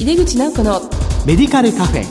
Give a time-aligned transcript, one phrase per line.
[0.00, 0.80] 井出口直子の
[1.26, 2.04] メディカルカフェ。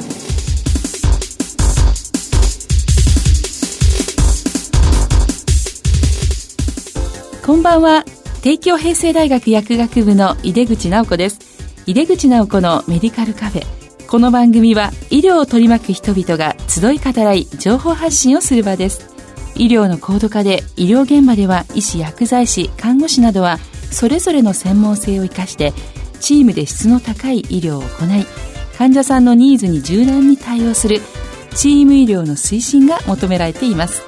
[7.44, 8.05] こんばんは。
[8.44, 11.39] 帝京平成大学薬学部の井出口直子です。
[11.88, 13.66] 井出口直子のメディカルカフェ。
[14.08, 19.10] この番組は医療を取り巻く人々が集い語らい情報発信をする場です。
[19.56, 23.58] 医療の高度化で医療現場では医師薬剤師看護師などは
[23.90, 25.74] それぞれの専門性を生かして
[26.20, 28.26] チームで質の高い医療を行い
[28.77, 31.02] 患者さんのニーズに柔軟に対応する
[31.55, 34.04] チーム医療の推進が求められています。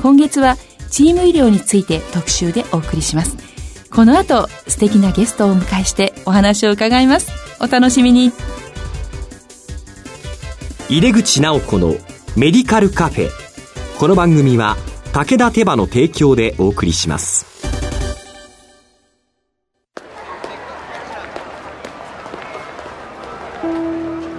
[0.00, 0.56] 今月は
[0.90, 3.36] チーム医療について特集でお送りします。
[3.90, 7.30] この後素敵なゲストをお迎えしてお話を伺います。
[7.60, 8.32] お楽しみに。
[10.88, 11.96] 入れ口直子の
[12.36, 13.30] メディカルカフェ。
[13.98, 14.76] この番組は
[15.12, 17.57] 武田手羽の提供でお送りします。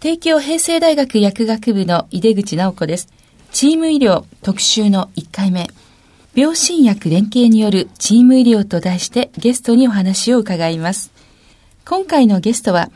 [0.00, 3.08] 帝京平成大学薬学部の井出口直子です。
[3.52, 5.68] チーム医療特集の1回目。
[6.34, 11.12] 病診薬連携によるチーム医療と題してゲストにお話を伺います。
[11.84, 12.88] 今回のゲストは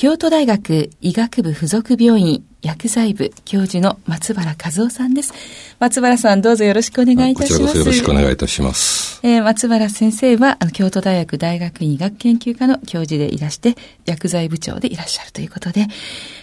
[0.00, 5.34] 京都大学医学部附属病院薬剤部教授の松原和夫さんです。
[5.78, 7.76] 松原さんどうぞよろしくお願いいたします。
[7.76, 9.20] よろしくお願いいたします。
[9.22, 15.86] えー、松原先生はあの京都大学大学院医学研究科の教授でいらして薬剤部長でいらっしゃるということで、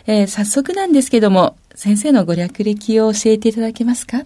[0.05, 4.21] えー、早速なんですけども先生のご略歴を教えていただけますか？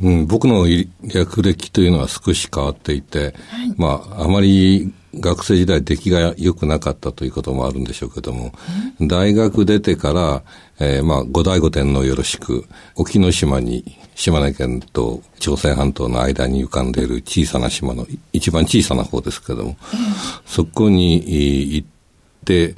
[0.00, 0.66] うん、僕の
[1.02, 8.52] 略歴というのは少し変わっていて、はい、まあ、あまり学生時代出来が良くなかったということもあるんでしょうけども、
[9.00, 10.42] 大学出てから、
[10.80, 12.64] えー、まあ、五代五天のよろしく、
[12.96, 19.76] 沖ノ島に、島根県と朝鮮半島の間に浮かんでいる小さな島の、一番小さな方ですけども、
[20.46, 21.14] そこに
[21.74, 21.88] 行っ
[22.44, 22.74] て、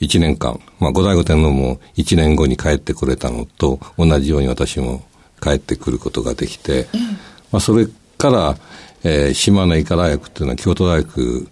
[0.00, 5.02] 一年間、まあ、五代五天のも一年後に帰ってこれたのと同じように私も
[5.44, 6.86] 帰ってくることができて、
[7.52, 8.56] まあ、それから、
[9.04, 11.48] えー、島根医科大学っていうのは京都大学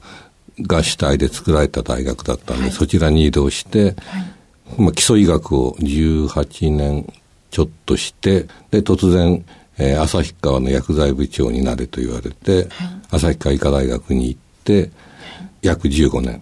[0.63, 3.95] が主体で作られた大学だったんで、はい、そちらに移動して、はい、
[4.79, 7.13] まあ、基礎医学を18年
[7.51, 9.45] ちょっとして、で、突然、
[9.79, 12.69] えー、旭川の薬剤部長になれと言われて、はい、
[13.11, 14.91] 旭川医科大学に行って、
[15.61, 16.41] 約15年。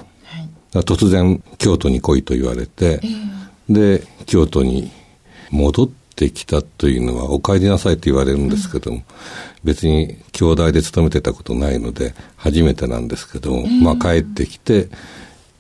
[0.73, 4.93] 突然、京都に来いと言われて、えー、で、京都に
[5.51, 5.89] 戻っ
[6.21, 9.03] てきたというのは、お帰りなさいと言われるんですけども、うん
[9.65, 14.89] 別に兄弟で勤めてたことないので初めてなんですけども、えー、まあ帰ってきて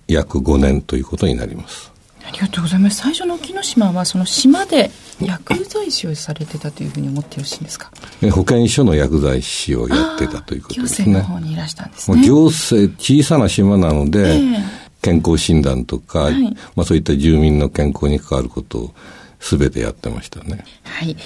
[0.09, 1.91] 約5年ということになります。
[2.26, 2.97] ありがとうございます。
[3.03, 4.91] 最初の沖ノ島はその島で
[5.21, 7.91] 薬剤師をされてたというふうに思ってよろしいんですか？
[8.32, 11.06] 保健所の薬剤師をやってたということですね。
[11.06, 12.27] 行政の方にいらしたんですね。
[12.27, 14.62] 行政、小さな島なので、えー、
[15.03, 16.42] 健康診断とか、はい、
[16.75, 18.94] まあそういった住民の健康に関わることを
[19.41, 20.65] すべてやってましたね。
[20.84, 21.17] はい。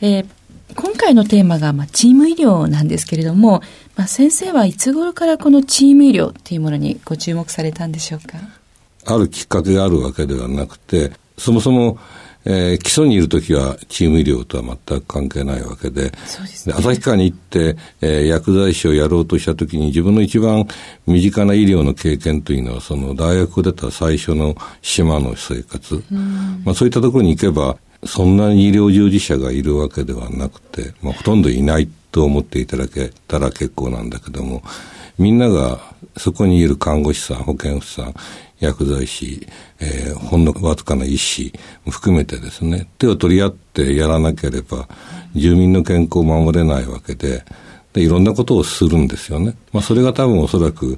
[0.00, 0.26] えー
[0.74, 3.60] 今回のテーマが、まあ、チーム医療なんですけれども、
[3.94, 8.38] まあ、先生はいつ頃からこのチーム医療というものにご注目されたんでしょうか？
[9.04, 11.98] あるきっかけがあるわけではなくて、そもそも、
[12.44, 20.66] えー、基礎にいるときはチーム医療とは全く関係ないわけで、で旭川に行って、えー、薬剤師をやろうとしたときに自分の一番
[21.06, 26.02] 身近な医療の経験というのは、その大学を出た最初の島の生活、
[26.64, 34.62] まあ、そういったところに行けば、そんなに医療従事者がいるわけではなくて、まあ、ほとんどいないと思っていただけたら結構なんだけども、
[35.18, 35.80] みんなが
[36.16, 38.14] そこにいる看護師さん、保健婦さん、
[38.62, 39.46] 薬剤師、
[39.80, 41.52] えー、ほんのわずかな医師
[41.84, 44.88] も含めてですね、手を取り合ってやらなければ、
[45.34, 47.44] 住民の健康を守れないわけで、
[47.92, 49.56] で、いろんなことをするんですよね。
[49.72, 50.96] まあ、それが多分おそらく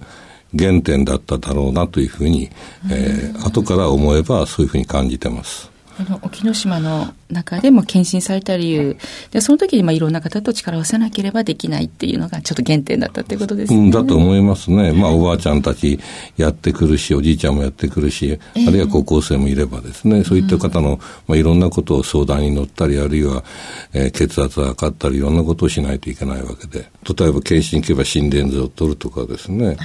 [0.56, 2.50] 原点だっただろうなというふうに、
[2.90, 5.73] えー、後から思えばそういうふうに感じてます。
[5.98, 8.96] あの沖ノ島の中でも献身された理由。
[9.30, 15.98] でその時にまあいろんな方と力を合わせなければできないっていうのがちょっと原点だったっていうことですね、うん、だと思いますね、まあ、おばあちゃんたち
[16.36, 23.44] やってくるしおじいちゃんもやってくるし、あるいは高校生もいればですね、そういった方の、まあ、いろんなことを相談に乗ったりあるいは、
[23.92, 26.90] えー、血圧が測ったりいろんなことをしないといけないわけで。
[27.18, 29.76] 例えば検診行けば心電図を取るとかですね、はい。
[29.76, 29.80] ま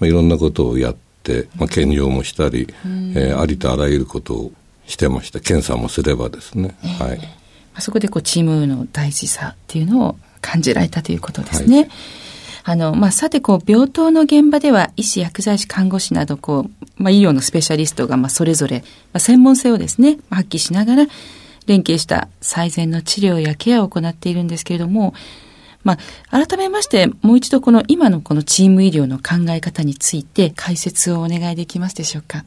[0.00, 2.66] あ、いろんなことをやって、まあ、検尿もしたり、
[3.14, 4.52] えー、ありとあらゆることを
[4.92, 5.40] してました。
[5.40, 6.76] 検査もすればですね。
[6.84, 7.20] えー、はい。
[7.80, 11.80] そこでこうチームの大事さっていうのを感じられたということですね。
[11.80, 11.90] はい
[12.64, 21.06] あの、まあ、さて、こう、病棟の現場では、医師、薬剤師、看護師など、こう、まあ、医療のスペシャリストが、まあ、それぞれ、まあ、専門性をですね、発揮しながら、
[21.66, 25.12] 連携した最善の治療やケアを行っているんですけれども、
[25.82, 25.98] ま
[26.30, 32.44] あ、改めまして、もう一度この今のこのチーム医療の考え方について解説をお願いできますでしょうか。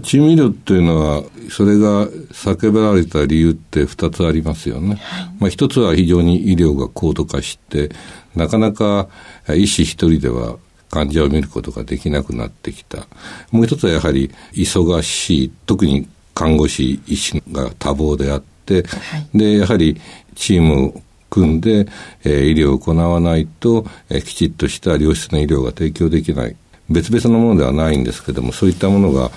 [0.00, 4.96] チーム医療っていうのは、それが叫ばれた理由って二つありますよね。
[4.96, 7.90] はい、まあ一つは非常に医療が高度化して、
[8.34, 9.08] なかなか
[9.54, 10.56] 医師一人では
[10.90, 13.06] 患者を見ることができなくなってきた。
[13.50, 20.00] もう一つはやはり忙しい、特に看護師、医師が多忙であって、はい、で、やはり
[20.34, 21.86] チームを組んで、
[22.24, 26.56] えー、医療を行わないと、えー、きちっとした良質な医療が提供できない。
[26.88, 29.30] 別々のものではないんですけども、そういったものが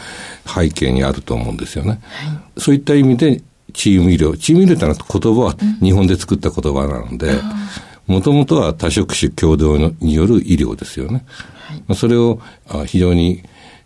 [0.46, 1.90] 背景にあると思うんですよね。
[1.90, 2.00] はい、
[2.62, 3.42] そういった意味で、
[3.74, 4.36] チーム医療。
[4.38, 7.40] チーム医療ってのは言葉は日本で作った言葉なので、
[8.08, 11.24] もともとは多職種共同による医療ですよね。
[11.88, 12.40] はい、それを
[12.88, 13.44] 非常に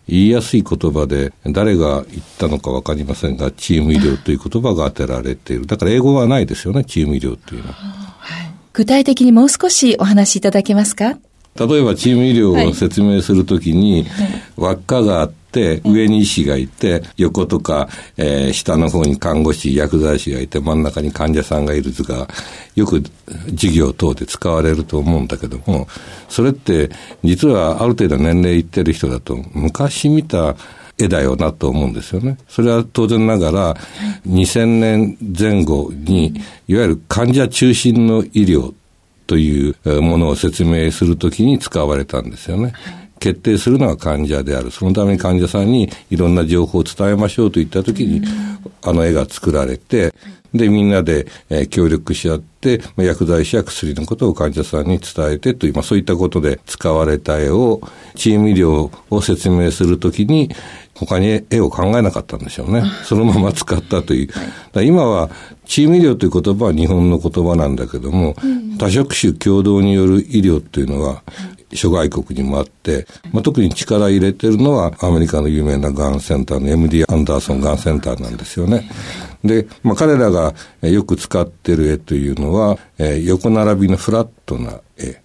[0.08, 5.66] 言いやすい言葉で、誰が言ったのかわかりませんが、チーム医療という言葉が当てられている。
[5.66, 7.74] だから英語はないですよね、チーム医療というのは。
[8.72, 11.16] 具体的にもう少しお話しいただけますか？
[11.56, 14.06] 例えばチーム医療を説明するときに、
[14.56, 22.28] 輪っかがあって、上に医師がいて、横とか、えー、下の方に看護師、薬剤師がいて、真ん中に患者さんがいる図が、
[22.74, 23.02] よく
[23.50, 25.86] 授業等で使われると思うんだけども、
[26.28, 26.90] それって
[27.22, 30.56] 実はある程度年齢いってる人だと、昔見た
[30.98, 32.36] 絵だよなと思うんですよね。
[32.48, 33.74] それは当然ながら、
[34.26, 36.34] 2000年前後に、
[36.66, 38.74] いわゆる患者中心の医療
[39.26, 42.72] というものを説明するときに使われたんですよね。
[43.20, 44.70] 決定するのは患者である。
[44.70, 48.22] そのために患者さんにいろんな情報を伝えましょうといったときに、
[48.82, 50.12] あの絵が作られて、
[50.54, 57.80] で、みんなで、えー、協力し合って、薬剤師や薬のことを患者さんに伝えてという、まあ、そういったことで使われた絵を、
[58.14, 60.50] チーム医療を説明するときに、
[60.94, 62.84] 他に絵を考えなかったんでしょうね。
[63.04, 64.28] そのまま使ったという。
[64.84, 65.30] 今は、
[65.66, 68.36] チーム医療という言葉は日本の言葉なんだけども、
[68.78, 71.22] 多職種共同による医療というのは、
[71.74, 78.88] 諸外国にもあって、まあ、特に力入れてるのはアメリカの有名ながんセンターの MD アンダーソンがんセンターなんですよね。
[79.42, 85.23] で、まあ、彼らがよく使ってる絵というのは、えー、横並びのフラットな絵。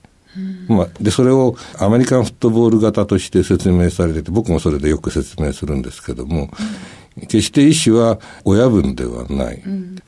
[0.68, 6.50] まあ、で、それをアメリカンフットボール型として説明されてて、僕もそれでよく説明するんですけども、
[7.22, 9.62] 決して医師は親分ではない。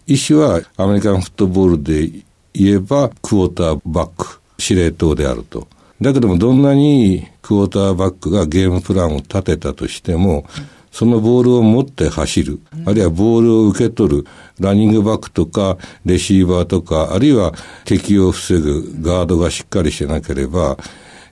[0.07, 2.07] 医師はアメリカンフットボールで
[2.53, 5.67] 言えばクォーターバック、司令塔であると。
[5.99, 10.45] だけどもどんなにクォーターバックがゲームプランを立てたとしても、
[10.91, 14.25] そのボールを持って走る、あるいはボールを受け取る、
[14.59, 17.53] ランニングバックとか、レシーバーとか、あるいは
[17.85, 20.77] 敵を防ぐガードがしっかりしてなければ、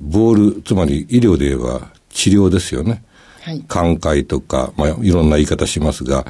[0.02, 3.04] ボール、つまり医療で言えば治療ですよね。
[3.42, 6.26] はい、寛解とか、まあ、いろんな言い方しますが、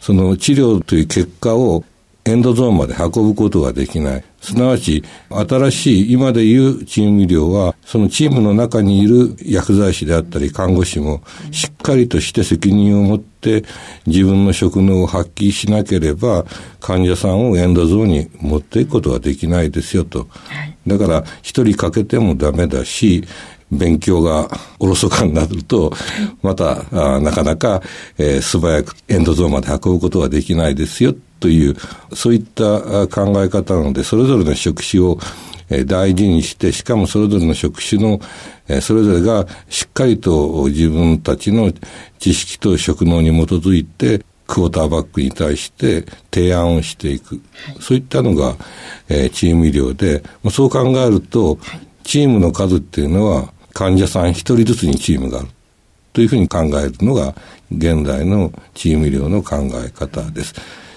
[0.00, 1.84] その治療という結果を
[2.26, 4.24] エンドゾーンまで運ぶことができない。
[4.40, 13.64] すなわち、新しい、今で言うチーム医療は、そのチームの中にいる薬剤師であったり看護師も、しっかりとして責任を持って
[14.06, 16.46] 自分の職能を発揮しなければ、
[16.80, 20.26] 患者さんをエンドゾーンに持っていくことができないですよと。
[20.86, 23.24] だから、一人かけてもダメだし、
[23.74, 25.92] 勉強がおろそかになると、
[26.42, 26.82] また、
[27.20, 27.82] なかなか、
[28.18, 31.76] えー、素早くエンドゾーンまで運ぶことができないですよという、
[32.14, 35.18] そういった考え方なので、それぞれの職種を
[35.86, 38.20] 大事にして、しかもそれぞれの職種の、
[38.80, 41.72] それぞれがしっかりと自分たちの
[42.18, 47.40] 知識と職能に基づいて、クォーターバックに対して提案をしていく。
[47.80, 48.56] そういったのが、
[49.08, 51.58] えチーム医療で、そう考えると、
[52.04, 55.48] チームの数っていうのは患者さん一人ずつにチームがある。
[56.14, 57.34] というふうに考えるのが
[57.70, 60.54] 現代のチーム医療の考え方です。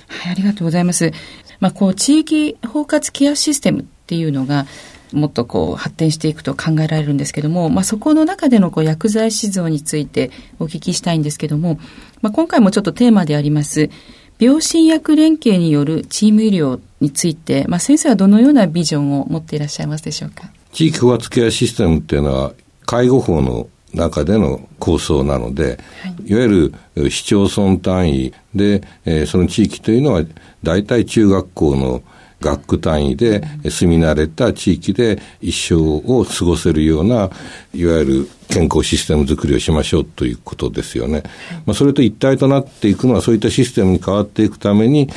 [0.08, 1.12] はい、ありがとうございます。
[1.60, 4.68] まあ、こう、地域包括ケアシステムっていうのが、
[5.14, 11.80] もっとこう発展していくと考えられるんですけども、まあ、そこの中でのこう薬剤師像についてお聞きしたいんですけども、
[12.22, 13.90] まあ、今回もちょっとテーマであります
[14.38, 20.52] 病診薬連携によるチーム医療について、まあ、先生はどのようなビジョンを持っていらっしゃいますでしょうか？
[20.74, 22.54] 地域包括ケアシステムっていうのは
[22.88, 30.24] 介護法の中での構想なので、はい、いわゆる市町村単位で、えー、その地域というのは
[30.64, 32.02] 大体中学校の
[32.40, 37.32] 学区単位で住み慣れた地域で一生を過ごせるような、
[37.74, 41.24] いわゆる健康システム作りをしましょうということですよね。
[41.66, 45.10] まあ、それと一体となっていくのは、そういったシステムに変わっていくために、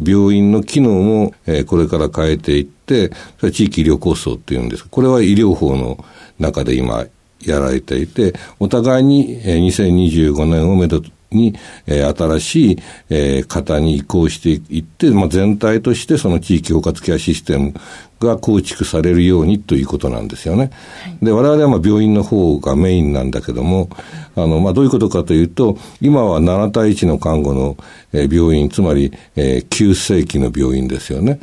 [0.00, 3.08] 病院の機能も、えこれから変えていって、
[3.38, 4.86] それは地域医療構想っていうんです。
[4.88, 6.04] これは医療法の
[6.38, 7.04] 中で今
[7.40, 11.54] やられていて、お互いに2025年をめどに、
[11.86, 12.78] えー、新しい、
[13.10, 17.74] えー、型に移行していって、まあ、全体としてその地域包括ケアシステム
[18.20, 20.70] が構築されるようにということなんですよね。
[21.04, 23.88] はい、で、我々はまあ病院の方がメインなんだけども、
[24.34, 27.76] あの、まあ、どういうことかというと、今は7対1の看護の、
[28.12, 31.38] えー、病院、つまり、えー、急性期の病院ですよね。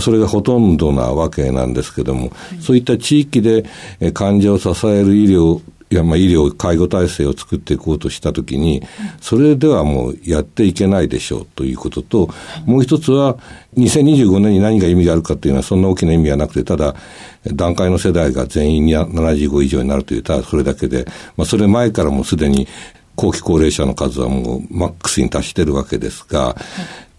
[0.00, 3.64] それがほとんどなわけなんですけども、そういった地域で、
[4.00, 8.82] えー、患者を支える医療いや、まあ、医療、介護体制を作っていこうとしたときに、
[9.20, 12.28] それではもうやっていけないでしょうということと、
[12.64, 13.38] もう一つは、
[13.76, 16.96] 2025年に何が意味があるかというのは、そんな大きな意味はなくて、ただ、
[17.52, 21.04] 段階の世代が全員に75以上になるという、ただそれだけで、
[21.36, 22.66] まあ、それ前からもすでに、
[23.14, 26.56] 後期高齢者の数はもうマックスに達しているわけですが、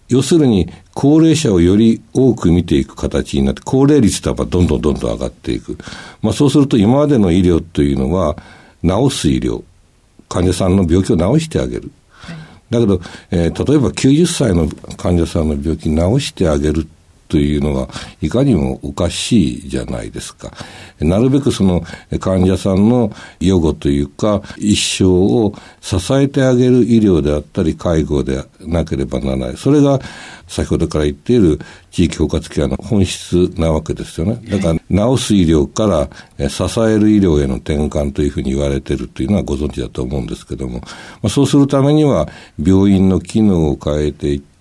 [0.10, 5.78] 要するに、高齢者をより多く見ていく形になって、高齢率とはどんどんどんどん上がっていく。
[6.22, 8.38] まあそうすると今までの医療というのは、
[8.84, 9.64] 治す医療、
[10.30, 11.92] 患者さんの病気を治してあげる。
[12.70, 13.00] だけど、
[13.32, 14.68] えー、例えば90歳の
[14.98, 16.88] 患者さんの病気治してあげる
[17.28, 17.90] というのは、
[18.22, 20.52] いかにもおかしいじゃないですか。
[21.00, 21.84] なるべくその
[22.20, 29.58] 患者さんの予後というか、一生を支えてあげる医療であったり、介護でなければならない。
[29.58, 30.00] それが、
[30.48, 31.60] 先ほどから言っている
[31.92, 34.40] 地域包括ケアの本質なわけですよね。
[34.50, 40.88] だから、治す医療から支える医療への転換というふうに言われているというのはご存知だと思うんですけども、ま
[41.24, 42.30] あ、そうするためには、
[42.64, 44.57] 病院の機能を変えていって、て、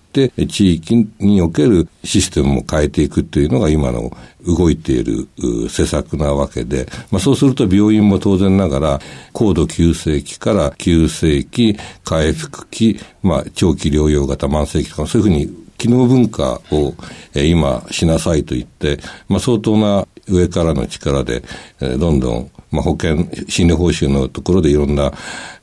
[0.48, 4.10] 地域におけるシステムも変えていくというのが今の
[4.46, 5.28] 動いている
[5.68, 9.00] 施策なわけで、まあ、そうすると病院も当然ながら、
[9.32, 16.94] 高度急性期から急性期、回復期、まあ、長期療養型慢性期とか、そういうふうに機能文化を、
[17.34, 21.42] 今しなさいと言って、まあ、相当な上からの力で、
[21.80, 23.16] どんどん、まあ、保険、
[23.48, 25.12] 診療報酬のところでいろんな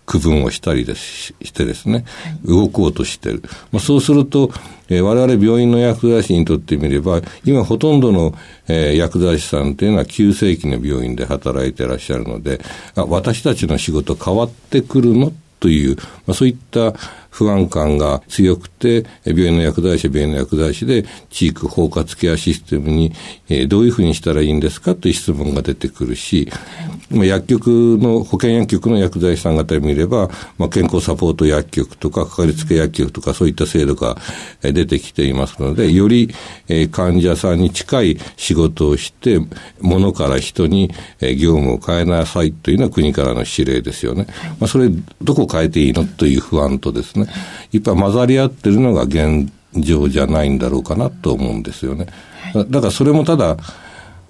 [0.05, 2.05] 区分をしたりですしてですね、
[2.45, 3.41] 動こうとしてる。
[3.71, 4.51] まあ、そうすると、
[4.89, 8.35] えー、我々病院の薬剤師にとってみれば、今ほとんどの、
[8.67, 12.59] えー、薬剤師さんというのは急性期の病院で働いていらっしゃるので、
[12.95, 15.31] あ私たちの仕事変わってくるの
[15.63, 16.93] という、まあ、そういった
[17.33, 23.11] 不安感が強くて、病院の薬剤師、病院の薬剤師で、地域包括ケアシステムに、
[23.49, 26.47] え、どういうふうにしたらいいんですかという質問が出てくるし、
[27.09, 27.67] まあ、薬局
[27.99, 30.29] の、保険薬局の薬剤師さん方見れば、
[30.59, 34.15] まあ、健康サポート薬局とか、かかりつけ薬局とか、そういった制度が
[34.61, 36.29] 出てきていますので、より、
[36.67, 39.39] え、患者さんに近い仕事をして、
[39.81, 44.27] 物から人に、え、業務を変えなさいというのは国からの指令ですよね。
[44.59, 44.89] まあ、それ、
[45.21, 46.05] どこ変えていいの？
[46.05, 47.31] という不安とですね、ね、
[47.71, 52.07] いっぱい混ざり合ってるのが現状じゃないんだろうかなと思うんですよね。
[52.53, 53.57] だからそれもただ、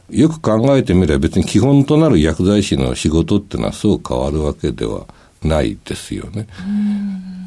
[0.10, 5.08] よく考えてみれば別に基本となる薬剤師の仕事っていうのはそう変わるわけでは
[5.44, 6.48] ないですよね。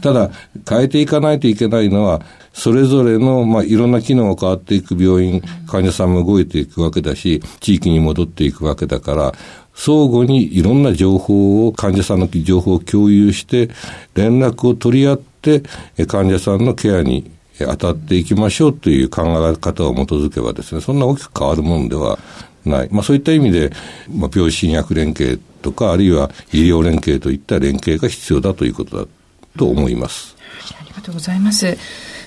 [0.03, 0.31] ただ、
[0.69, 2.21] 変えていかないといけないのは、
[2.53, 9.33] それぞれの、まあ、いろんな機能が変わっていく病院、患者さんも動いていくわけだし、地域に戻っていくわけだから、
[9.77, 13.69] 相互にいろんな情報を、患者さんの情報を共有して、
[14.15, 15.63] 連絡を取り合って、
[16.09, 22.19] 患者さんのケアに当たっていきましょうという考え方を基づけばですね、そんな大きく変わるものでは
[22.65, 22.89] ない。
[22.91, 23.71] まあそういった意味で、
[24.11, 29.07] まあ病診薬連携とか、あるいは医療連携といった連携が必要だということだ
[29.59, 30.37] と思います。
[30.81, 31.77] ありがとうございます。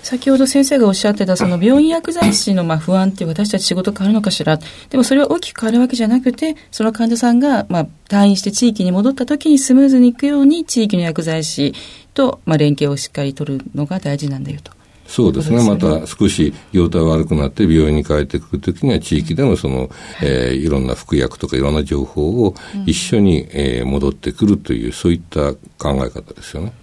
[0.09, 4.57] 先ほど先生がおっしゃってたその病院薬剤師のまあ不安って私たち仕事変わるのかしら
[4.89, 11.75] でもそれは大きく変わるわけじゃなくてその患者さんがまあ退院して地域に戻った時にスムーズにいくように地域の薬剤師
[12.15, 14.71] とまあ連携をしっかり取るのが大事なんだよと。
[15.05, 15.63] そうですね。
[15.63, 19.91] また少し容態悪くなって病院に帰ってくるときには地域でのその、
[20.23, 22.55] えー、いろんな服薬とかいろんな情報を
[22.87, 26.73] 一緒に、えー、戻ってくるという、そういった考え方ですよね。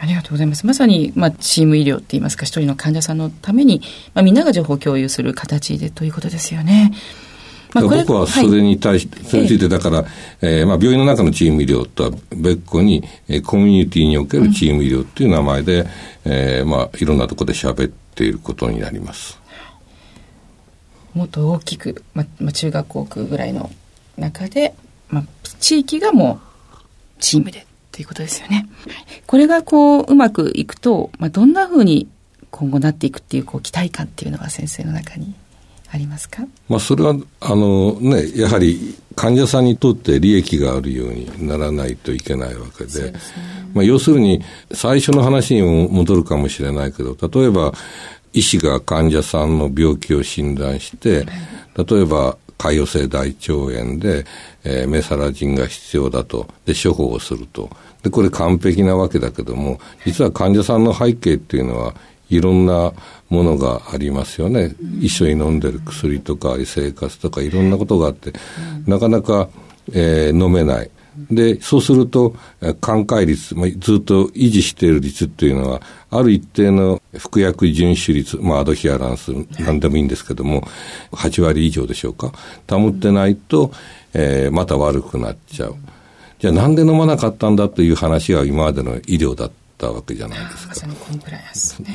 [0.00, 0.66] ありがとうございます。
[0.66, 3.82] まさに、まあ、チーム医療って言いますか、一人の患者さんのために、
[4.14, 6.92] まあ、みんなが情報共有する形でということですよね。
[7.74, 10.04] まあ、僕はそれに対して、はい、それについてだから、
[10.40, 15.88] えー、まあ、病院の中のチーム医療とは別個に、えー、コミュニティにおけるチーム医療っていう名前で、うん、
[16.24, 19.38] えー、まあ、いろんなところで喋っていることになります。
[21.14, 23.70] もっと大きく、まあ、中学校区ぐらいの
[24.16, 24.74] 中で、
[25.08, 25.24] まあ、
[25.60, 26.40] 地域がも
[26.76, 26.78] う
[27.18, 27.66] チームで
[27.98, 28.68] ということですよね。
[29.26, 32.06] これがこう、うまくいくと、まあ、どんなふうに
[32.52, 35.34] 今後なっていくっていう、こう、期待感っていうのは先生の中に
[35.90, 36.44] ありますか？
[36.68, 43.18] まあ、それは、あのね、やはり患者さんにとって利益があるようにならないといけないわけで、でね、
[43.74, 44.40] まあ、要するに、
[44.72, 47.72] 最初の話にも戻るかもしれないけど、例えば、
[48.32, 51.26] 医師が患者さんの病気を診断して、
[51.76, 54.26] 例えば、潰瘍性大腸炎で、
[54.64, 57.70] えー、メサラジンが必要だと、で、処方をすると。
[58.02, 61.94] で、これ完璧なわけだけども、実は患者さんの背景っていうのは、
[62.30, 62.92] いろんな
[63.30, 64.74] ものがありますよね。
[65.00, 68.32] 一緒に飲んでる薬とか、生活とか、いろんなことがあって、
[68.86, 69.48] なかなか、
[69.92, 70.90] えー、飲めない。
[71.30, 72.36] で、そうすると、
[72.80, 80.62] 寛解率、ま、ずっと維持している率っていうのは、ある一定の服薬遵守率、まあ、アドヒアランス、なんでもいいんですけども、
[81.12, 82.32] 8割以上でしょうか。
[82.68, 83.72] 保ってないと、
[84.14, 85.76] えー、また悪くなっちゃう。
[86.38, 90.74] じゃあなんで飲まなかったんだという話が今までの医療だったわけじゃないですか。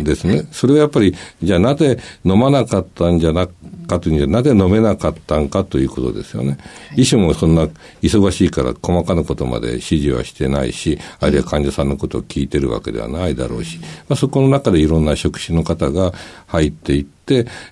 [0.04, 0.48] ですね。
[0.52, 3.48] それはやっぱり、じゃあなぜ飲まなかったんじゃな
[3.88, 6.50] かというんじゃ、なぜ飲めなかったんかということですよね。
[6.50, 6.56] は
[6.96, 7.68] い、医師もそんな
[8.02, 16.14] 忙しいから細かなことまで指示はしてないし、あるいは患者さんのことを聞いてるわけではないだろうし、まあ、そこの中でいろんな職種の方が
[16.48, 17.14] 入っていって、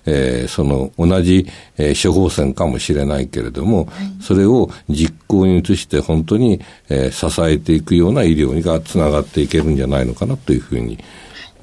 [0.06, 10.98] えー、その同じ、えー、処方箋かもしれないけれども、はい、それを実行に移して本当に、えー、支えていくような医療がつながっていけるんじゃないのかなというふうに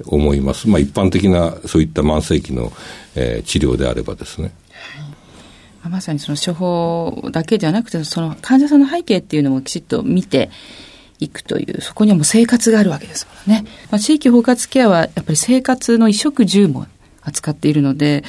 [0.06, 0.68] 思います。
[0.68, 2.72] まあ一般的なそういった慢性期の、
[3.14, 4.52] えー、治療であればですね。
[5.80, 10.50] はい、まさにその処方だけじゃなくて、その患者さんの背景っていうのもきちっと見て、
[11.20, 13.64] いくという、そこにはもう生活があるわけですもんね。
[13.90, 16.86] まあ、地域包括ケアはやっぱり生活の衣食住も
[17.22, 18.24] 扱っているので、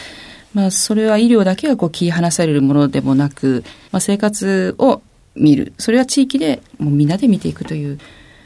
[0.54, 5.02] まあ、それは医療だけがこう切り離されるものでもなく、まあ、生活を
[5.36, 5.74] 見る。
[5.78, 8.00] それは地域でもうみんなで見ていくという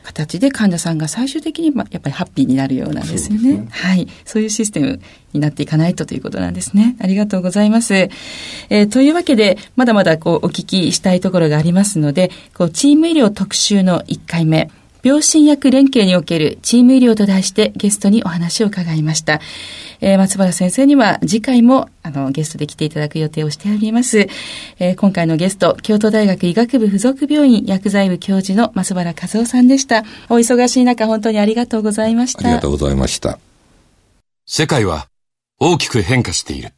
[0.05, 3.53] 形で患者さんが最終的にやっぱりハッピーになるようなんですよね。
[3.53, 4.07] ねはい。
[4.23, 5.01] そういうシステム
[5.33, 6.95] になっていかないとということなんですね。
[6.99, 7.95] ありがとうございます。
[7.95, 14.69] えー、というわけで、まだまだこうお聞きしたいところがありますので、こうチーム医療特集の1回目、
[15.05, 19.39] 病診薬連携におけるチーム医療と題してゲストにお話を伺いました。
[20.01, 24.27] えー、松原先生には次回もあのゲストで来ていただく予定をしております。
[24.79, 30.03] えー、今回のゲスト、京都大学医学部附属病院薬剤部教授の松原和夫さんでした。
[30.27, 32.47] お忙しい中本当にありがとうございました。
[32.47, 33.37] ありがとうございました。
[34.47, 35.07] 世界は
[35.59, 36.71] 大きく変化している。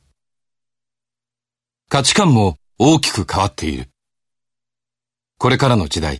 [1.87, 3.87] 価値観も大きく変わっている。
[5.37, 6.19] これからの時代、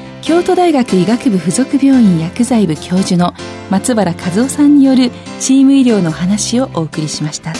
[0.21, 3.33] 京都大学医学部附属病院薬剤部教授の
[3.71, 7.53] 松原和夫さんによるチーム医療の話をお送りしました。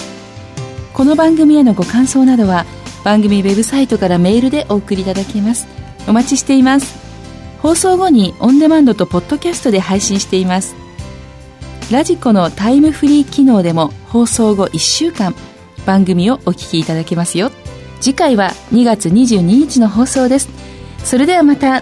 [0.93, 2.65] この番組へのご感想などは
[3.03, 5.67] 番組ウェブサイトからメールでお送りいただけます。
[6.07, 6.99] お待ちしています。
[7.63, 10.75] 放送後にオンデマンドとポッドキャストで配信しています。
[11.91, 15.33] ラジコのタイムフリー機能でも放送後1週間
[15.87, 17.51] 番組をお聞きいただけますよ。
[18.01, 20.47] 次回は2月22日の放送です。
[21.03, 21.81] それではまた。